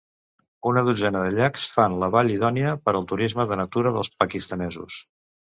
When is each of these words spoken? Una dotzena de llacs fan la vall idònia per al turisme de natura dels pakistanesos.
Una 0.69 0.81
dotzena 0.87 1.21
de 1.25 1.33
llacs 1.35 1.67
fan 1.75 1.99
la 2.05 2.09
vall 2.17 2.33
idònia 2.37 2.73
per 2.87 2.97
al 3.01 3.07
turisme 3.13 3.47
de 3.53 3.61
natura 3.63 3.93
dels 3.99 4.11
pakistanesos. 4.25 4.99